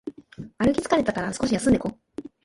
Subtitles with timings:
[0.57, 2.29] 歩き疲れたから少し休んでいこう